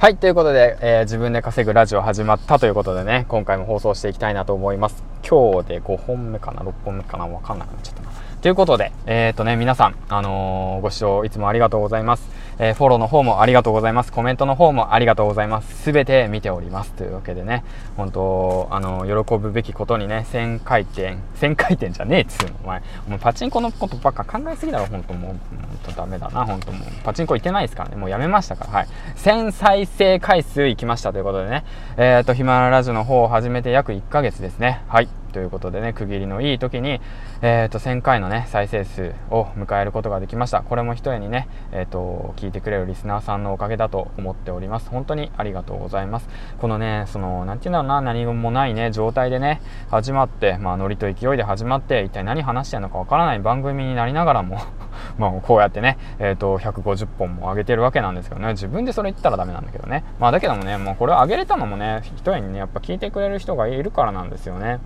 [0.00, 5.02] はい、ということで、えー、自分で稼ぐラジオ始まったということでね、今回も放送していきたいなと思います。
[5.28, 8.10] 今日で5本目かな、6本目かな、わかんなくなっちゃったな。
[8.40, 12.30] ということで、えっ、ー、とね、皆さん、あのー、ご視聴いつもありがとうございます。
[12.58, 14.12] えー、フォローの方もありがとうございます。
[14.12, 15.82] コメントの方もありがとうございます。
[15.82, 16.92] すべて見ております。
[16.92, 17.64] というわけでね、
[17.96, 22.82] 本当あの喜ぶべきことにね、1000回転、1000回転じゃねえっつうの、お前。
[23.06, 25.30] お前パチンコのことばっか考えすぎだろ、本当もう。
[25.30, 25.40] 本
[25.84, 26.88] 当ダメだな、本当もう。
[27.04, 28.88] パチンコ行ってないですからね、もうやめましたから、はい。
[29.16, 31.64] 1000再生回数行きましたということでね、
[31.96, 34.82] えっ、と、ヒマララジオの方を始めて約1ヶ月ですね。
[34.88, 35.08] はい。
[35.32, 37.00] ということでね、区切りのいい時に、
[37.42, 40.62] えっ、ー、と、1000回のね、再生数を迎えることができました。
[40.62, 44.90] これも一重にね、えっ、ー、と、聞いてくれるリスナーさんのおかげだと思っております。
[44.90, 46.28] 本当にありがとうございます。
[46.58, 49.60] このね、その、なんていうんだろうな、何もないね、状態でね、
[49.90, 54.58] 始まって、まあ、ノリと勢いで始まって、一体何話してんのかわからない番組になりながらも
[55.18, 60.04] まあ、こうやってね、えっ、ー、と、150本も上げてるわけなんですけどね、自分でそれ言ったらダメなんだけどね。
[60.18, 64.78] まあ、だけどもね、もうこれを上げれたのもね、一重にね、やっぱ聞いてくれる人がいるからなんですよね。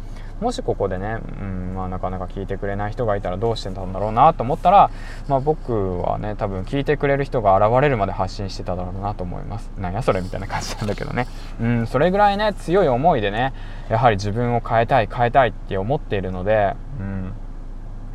[0.42, 4.90] もしここでね、うんまあ、なかなか聞いてくれない人がいたらどうしてたんだろうなと思ったら、
[5.28, 9.70] まあ、僕はね多分聞いてくれる人が現れるまで発信してただろうなと思います。
[9.78, 11.28] なんやそれみたいな感じなんだけどね。
[11.60, 13.52] うんそれぐらいね強い思いでね
[13.88, 17.32] やはり自分を変えたい変えたいって思っているのでうん。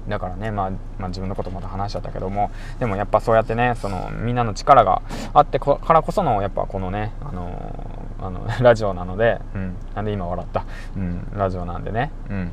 [0.09, 5.01] だからね、まあ、まあ、自分のことまた話しちゃったけどもでもやっぱそうやってねそのみんなの力が
[5.33, 10.65] あってからこそのやっぱこのね、あのあの ラジオなので、うん、なんで今笑った、
[10.95, 12.51] うん、ラジオなんでね、うん、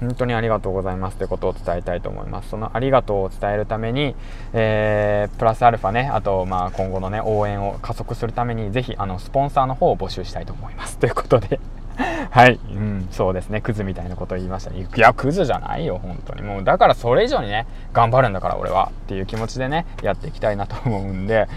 [0.00, 2.50] 本当にありがとうございますということを伝えたいと思います。
[2.50, 4.14] そのありがとうを伝えるために、
[4.52, 10.98] えー、プラスアルファね、あと、まあ、今後のね、応援を加速するために、ぜひ、あの、スポンサーの方を募集したいと思います。
[10.98, 11.60] ということで。
[12.30, 14.86] はい、うん、そうですね、クズみたいなこと言いましたね。
[14.94, 16.42] いや、クズじゃないよ、本当に。
[16.42, 18.90] もう、だからそれ以上にね、頑張るんだから、俺は。
[19.04, 21.48] っていう気持ちでね、やっていきたいなと思うんで、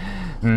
[0.42, 0.52] うんう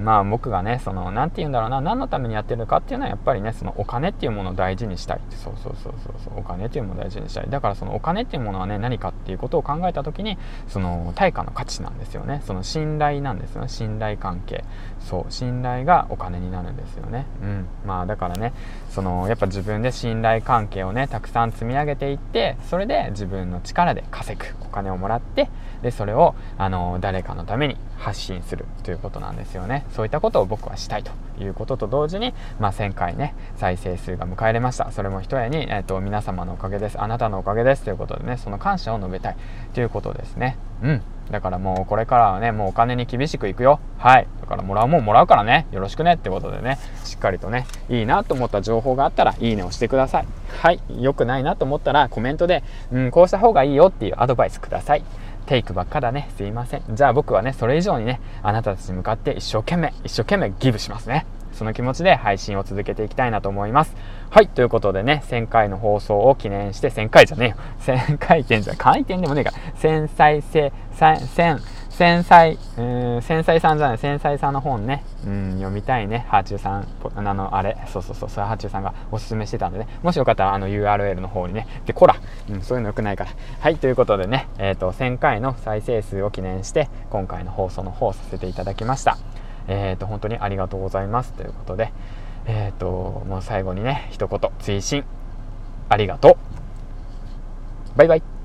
[0.00, 5.20] ん、まあ、僕がね、その、なんて言うんだろうな、何のためにやってるかっていうのは、やっぱりね、そのお金っていうものを大事にしたい。
[5.30, 7.50] そうそうそうそうそう、お金っていうものを大事にしたい。
[7.50, 10.38] だから、そのお金っていうものはね、何かっていうことを考えた時に、
[10.68, 12.42] その、対価の価値なんですよね。
[12.46, 13.68] その信頼なんですよね。
[13.68, 14.64] 信頼関係。
[15.00, 17.26] そう、信頼がお金になるんですよね。
[17.42, 17.66] うん。
[17.84, 18.52] まあ、だからね、
[18.90, 25.48] その、やっぱ自分で信頼関係をねたくさん積み上げていってそれで自分の力で稼ぐお金をもらって
[25.82, 29.84] でそれをあの誰かのために発信するということなんですよね。
[29.94, 39.36] そういったことを僕はしたいということと同時に、まあ、1000回ね再生数が迎えれましたそれもひとえに、えーと、皆様のおかげですあなたのおかげですということでねその感謝を述べたい
[39.74, 43.80] ということですねうんだからもうこれからはね、もうお金に厳しくいくよ。
[43.98, 44.26] はい。
[44.40, 50.26] だからもらうもんもらうからね、よろしくねってことでね、しっかりとね、いいなと思った情報があったら、いいねをしてください。
[50.48, 50.80] はい。
[50.98, 52.62] 良くないなと思ったら、コメントで、
[52.92, 55.04] うん、こうした方がいいよっていうアドバイスください。
[55.48, 56.28] テイクばっかだね。
[56.36, 56.82] すいません。
[56.90, 61.24] じゃあ僕はね、それ以上にね、あなたたちに向かって一生懸命、一生懸命ギブしますね。
[61.52, 63.96] その気持ちで配信を続けていきたいなと思います。
[64.28, 67.98] はい、ということでね、1000回の放送を記念して、1000回じゃねえよ。
[67.98, 69.52] 1000回転じゃ、回転でもねえか。
[69.80, 71.58] 1000再生、1000、
[71.88, 72.58] 繊細、
[73.18, 82.16] うん、繊細さんじゃない、繊細さんの本ね、うん、読みたいね、ハーチューさん、あの、あれ、そうそうそう、それハーチューさんがおすすめしてたんでね、もしよかったら、あの URL の方にね、で、こら、
[82.48, 83.30] うん、そういうのよくないから。
[83.60, 89.18] はい、ということでね、えっ、ー、と、1000回の再生数を記念して、今回の放送の方をさせていただきました。
[89.66, 91.32] えっ、ー、と、本当にありがとうございます。
[91.32, 91.92] ということで、
[92.46, 95.04] えっ、ー、と、もう最後にね、一言、追伸、
[95.88, 97.96] ありがとう。
[97.96, 98.37] バイバイ。